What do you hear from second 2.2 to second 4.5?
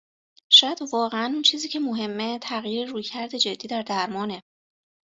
تغییر رویکرد جدی در درمانه.